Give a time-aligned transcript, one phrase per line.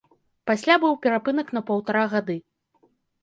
[0.51, 2.37] Пасля быў перапынак на паўтара гады.